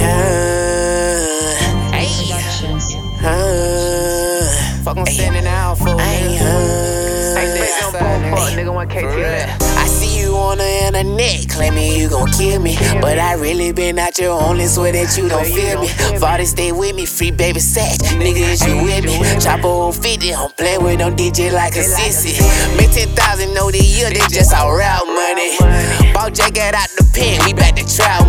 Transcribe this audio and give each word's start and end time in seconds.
huh. 0.00 1.92
Hey, 1.92 2.08
huh. 3.20 4.82
Fuck, 4.84 4.96
I'm 4.98 5.06
standing 5.06 5.46
out 5.46 5.78
for 5.78 5.88
I 5.88 6.14
ain't 6.14 6.38
huh. 6.40 7.38
Ain't 7.38 7.54
that 7.58 7.68
some 7.80 7.92
fuck, 7.92 8.52
nigga, 8.54 8.72
want 8.72 8.90
KT 8.90 9.02
that. 9.20 9.60
I 9.78 9.86
see 9.86 10.20
you 10.20 10.34
on 10.36 10.58
the 10.58 10.86
internet 10.86 11.48
claiming 11.48 11.92
you 11.98 12.08
gon' 12.08 12.30
kill 12.32 12.60
me. 12.60 12.76
But 13.00 13.18
I 13.18 13.34
really 13.34 13.72
been 13.72 13.98
out 13.98 14.18
your 14.18 14.40
only 14.40 14.66
swear 14.66 14.92
that 14.92 15.16
you 15.18 15.28
don't 15.28 15.46
feel 15.46 15.80
me. 15.82 15.88
Father, 16.18 16.44
stay 16.44 16.72
with 16.72 16.94
me, 16.94 17.06
free 17.06 17.30
baby 17.30 17.60
satch. 17.60 17.98
Nigga, 18.14 18.54
is 18.54 18.66
you 18.66 18.82
with 18.82 19.04
me? 19.04 19.18
Chopper 19.40 19.92
50, 19.92 20.34
I'm 20.34 20.50
playing 20.52 20.82
with 20.84 20.98
them 20.98 21.16
DJ 21.16 21.52
like 21.52 21.74
a 21.74 21.82
sissy. 21.82 22.38
Make 22.76 22.92
10,000 22.92 23.52
know 23.54 23.70
the 23.70 23.82
year, 23.82 24.10
they 24.10 24.22
just 24.30 24.54
all 24.54 24.72
route 24.74 25.06
money. 25.06 25.58
Bought 26.14 26.34
jacket 26.34 26.74
out 26.74 26.88
the 26.96 27.04
pen, 27.12 27.42
we 27.44 27.52
back 27.52 27.74
to 27.76 27.84
trout 27.84 28.26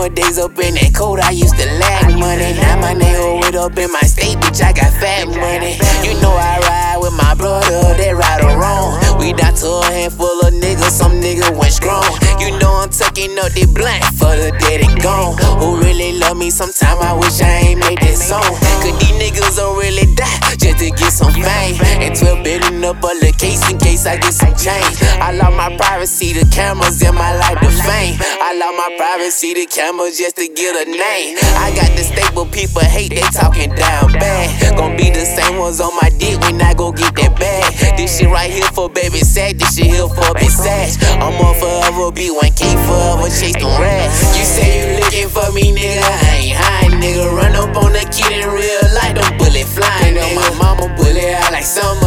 Remember 0.00 0.16
days 0.16 0.38
up 0.38 0.56
in 0.56 0.80
that 0.80 0.96
coat, 0.96 1.20
I 1.20 1.28
used 1.28 1.60
to 1.60 1.66
lag 1.76 2.08
money. 2.16 2.56
Now 2.56 2.80
my 2.80 2.96
nigga 2.96 3.36
with 3.36 3.52
up 3.54 3.76
in 3.76 3.92
my 3.92 4.00
state, 4.08 4.40
bitch, 4.40 4.64
I 4.64 4.72
got 4.72 4.88
fat 4.96 5.28
money. 5.28 5.76
You 6.00 6.16
know 6.24 6.32
I 6.32 6.56
ride 6.64 7.04
with 7.04 7.12
my 7.12 7.36
brother, 7.36 7.92
they 8.00 8.08
right 8.16 8.40
or 8.40 8.56
wrong. 8.56 8.96
We 9.20 9.36
down 9.36 9.52
to 9.60 9.68
a 9.68 9.92
handful 9.92 10.40
of 10.40 10.56
niggas, 10.56 10.96
some 10.96 11.20
niggas 11.20 11.52
went 11.52 11.76
strong. 11.76 12.08
You 12.40 12.56
know 12.56 12.80
I'm 12.80 12.88
tucking 12.88 13.36
up 13.44 13.52
the 13.52 13.68
blunt 13.68 14.00
for 14.16 14.32
the 14.32 14.56
dead 14.64 14.80
and 14.88 14.96
gone. 15.04 15.36
Who 15.60 15.76
really 15.84 16.16
love 16.16 16.38
me? 16.38 16.48
Sometime 16.48 16.96
I 17.04 17.12
wish 17.12 17.36
I 17.44 17.68
ain't 17.68 17.80
made 17.84 18.00
this 18.00 18.24
song. 18.24 18.56
Cause 18.80 18.96
these 19.04 19.12
niggas 19.20 19.60
don't 19.60 19.76
really 19.76 20.08
die 20.16 20.56
just 20.56 20.80
to 20.80 20.88
get 20.96 21.12
some 21.12 21.36
fame. 21.36 21.76
And 22.00 22.16
12 22.16 22.40
building 22.40 22.84
up 22.88 23.04
a 23.04 23.12
the 23.20 23.36
case 23.36 23.60
in 23.68 23.76
I 24.06 24.16
get 24.16 24.32
some 24.32 24.54
change. 24.56 24.96
I 25.20 25.32
love 25.32 25.52
my 25.52 25.76
privacy, 25.76 26.32
the 26.32 26.48
cameras 26.48 27.02
in 27.02 27.14
my 27.14 27.36
life, 27.36 27.60
the 27.60 27.68
fame. 27.84 28.16
I 28.40 28.56
love 28.56 28.72
my 28.72 28.88
privacy, 28.96 29.52
the 29.52 29.66
cameras 29.66 30.16
just 30.16 30.36
to 30.36 30.48
get 30.48 30.72
a 30.72 30.88
name. 30.88 31.36
I 31.60 31.68
got 31.76 31.92
the 31.96 32.04
staple 32.04 32.46
people 32.46 32.80
hate, 32.80 33.10
they 33.12 33.20
talking 33.28 33.74
down 33.74 34.12
bad. 34.16 34.76
Gonna 34.76 34.96
be 34.96 35.10
the 35.10 35.24
same 35.24 35.58
ones 35.58 35.80
on 35.80 35.92
my 36.00 36.08
dick 36.16 36.40
when 36.40 36.60
I 36.62 36.72
go 36.72 36.92
get 36.92 37.14
that 37.16 37.36
bag. 37.36 37.96
This 37.96 38.18
shit 38.18 38.28
right 38.28 38.50
here 38.50 38.68
for 38.72 38.88
baby 38.88 39.20
sad, 39.20 39.58
this 39.58 39.76
shit 39.76 39.92
here 39.92 40.08
for 40.08 40.32
big 40.32 40.48
sash. 40.48 40.96
I'm 41.20 41.36
on 41.36 41.54
forever, 41.60 42.10
be 42.10 42.32
1K 42.32 42.72
forever, 42.88 43.28
chase 43.28 43.60
them 43.60 43.68
rats. 43.76 44.32
You 44.32 44.44
say 44.48 44.68
you 44.80 45.00
looking 45.04 45.28
for 45.28 45.52
me, 45.52 45.76
nigga, 45.76 46.00
I 46.00 46.40
ain't 46.40 46.56
high, 46.56 46.88
nigga. 46.88 47.36
Run 47.36 47.52
up 47.52 47.76
on 47.76 47.92
the 47.92 48.04
kid 48.08 48.32
in 48.32 48.48
real 48.48 48.86
life, 48.96 49.12
them 49.12 49.36
bullet 49.36 49.68
flying. 49.68 50.16
On 50.16 50.34
my 50.34 50.48
mama 50.56 50.88
bullet 50.96 51.36
out 51.36 51.52
like 51.52 51.68
summer. 51.68 51.99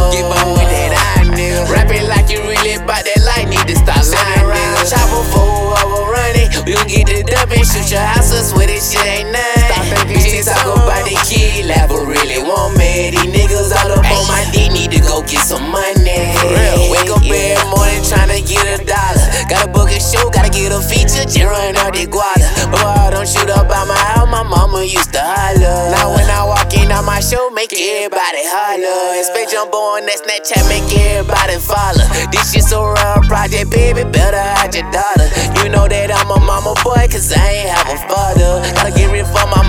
Feature, 20.94 21.50
run 21.50 21.74
out 21.76 21.92
the 21.94 22.06
guala. 22.06 22.48
Boy, 22.70 22.78
I 22.78 23.10
don't 23.10 23.26
shoot 23.26 23.50
up 23.50 23.66
by 23.68 23.82
my 23.84 23.96
house, 23.98 24.30
my 24.30 24.42
mama 24.42 24.82
used 24.86 25.12
to 25.12 25.20
holler. 25.20 25.90
Now 25.90 26.14
when 26.14 26.28
I 26.30 26.44
walk 26.46 26.70
in 26.74 26.92
on 26.92 27.04
my 27.04 27.18
show, 27.18 27.50
make 27.50 27.74
everybody 27.74 28.46
holler. 28.46 29.18
Expect 29.18 29.50
jump 29.50 29.74
on 29.74 30.06
that 30.06 30.22
Snapchat, 30.22 30.62
make 30.70 30.86
everybody 30.94 31.58
follow. 31.58 32.06
This 32.30 32.52
shit 32.52 32.64
so 32.64 32.86
real, 32.86 33.20
project, 33.26 33.70
baby, 33.70 34.04
better 34.06 34.38
hide 34.38 34.74
your 34.74 34.86
daughter. 34.94 35.26
You 35.62 35.72
know 35.72 35.88
that 35.88 36.14
I'm 36.14 36.30
a 36.30 36.38
mama 36.38 36.74
boy, 36.86 37.08
cause 37.10 37.32
I 37.34 37.66
ain't 37.66 37.70
have 37.74 37.88
a 37.90 37.98
father. 38.06 38.62
Gotta 38.78 38.92
get 38.94 39.10
rid 39.10 39.26
for 39.26 39.46
my 39.50 39.63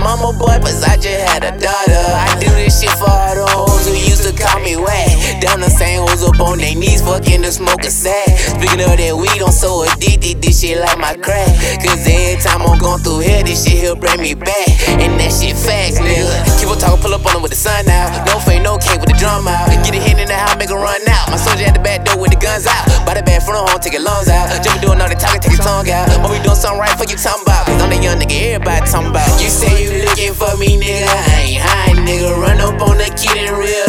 up 6.35 6.47
on 6.47 6.57
their 6.59 6.75
knees, 6.75 7.01
fucking 7.01 7.41
the 7.41 7.51
smoker 7.51 7.89
sack. 7.89 8.27
Speaking 8.37 8.83
of 8.83 8.95
that 8.99 9.13
weed, 9.15 9.39
I'm 9.39 9.51
so 9.51 9.83
addicted, 9.83 10.41
this 10.41 10.61
shit 10.61 10.79
like 10.79 10.97
my 10.99 11.15
crack. 11.15 11.47
Cause 11.79 12.03
every 12.07 12.39
time 12.41 12.61
I'm 12.63 12.79
going 12.79 13.01
through 13.01 13.23
here, 13.23 13.43
this 13.43 13.63
shit 13.63 13.79
here 13.79 13.95
bring 13.95 14.21
me 14.21 14.35
back. 14.35 14.67
And 14.99 15.15
that 15.19 15.31
shit 15.31 15.55
facts, 15.55 15.99
nigga. 15.99 16.27
Keep 16.59 16.69
on 16.71 16.79
talking, 16.79 17.01
pull 17.01 17.13
up 17.15 17.25
on 17.25 17.39
them 17.39 17.41
with 17.41 17.51
the 17.51 17.59
sun 17.59 17.87
out. 17.87 18.27
No 18.27 18.39
fade, 18.39 18.63
no 18.63 18.77
cake 18.77 18.99
with 18.99 19.11
the 19.11 19.17
drum 19.17 19.47
out. 19.47 19.71
Get 19.83 19.95
a 19.95 20.01
hit 20.01 20.19
in 20.19 20.27
the 20.27 20.35
house, 20.35 20.55
make 20.59 20.71
it 20.71 20.75
run 20.75 21.01
out. 21.07 21.31
My 21.31 21.39
soldier 21.39 21.65
at 21.65 21.75
the 21.75 21.83
back 21.83 22.03
door 22.03 22.19
with 22.19 22.31
the 22.31 22.39
guns 22.39 22.67
out. 22.67 22.83
By 23.07 23.15
the 23.15 23.23
bag 23.23 23.43
front 23.43 23.63
home, 23.63 23.79
take 23.79 23.95
your 23.95 24.03
lungs 24.03 24.27
out. 24.27 24.51
Jump 24.63 24.81
doing 24.81 24.99
all 24.99 25.09
the 25.09 25.15
talking, 25.15 25.41
take 25.41 25.55
his 25.55 25.63
tongue 25.63 25.87
out. 25.91 26.09
But 26.19 26.31
we 26.31 26.39
doing 26.43 26.59
something 26.59 26.79
right 26.79 26.95
for 26.99 27.07
you 27.07 27.15
talking 27.15 27.47
about. 27.47 27.67
Cause 27.67 27.79
I'm 27.79 27.89
the 27.89 27.99
young 28.01 28.19
nigga, 28.19 28.59
everybody 28.59 28.83
talking 28.87 29.11
about. 29.11 29.29
You 29.39 29.47
say 29.47 29.71
you 29.87 30.03
looking 30.03 30.35
for 30.35 30.51
me, 30.59 30.75
nigga. 30.75 31.07
I 31.07 31.23
ain't 31.47 31.61
high, 31.63 31.95
nigga. 31.95 32.35
Run 32.35 32.59
up 32.59 32.81
on 32.83 32.99
the 32.99 33.07
kid 33.15 33.39
in 33.39 33.55
real 33.55 33.84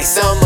out 0.00 0.39